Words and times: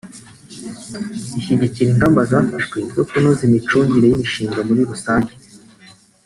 ishyigikira 1.37 1.89
ingamba 1.91 2.19
zafashwe 2.31 2.77
zo 2.95 3.03
kunoza 3.09 3.41
imicungire 3.49 4.05
y’imishinga 4.07 4.59
muri 4.67 4.81
rusange 4.89 5.33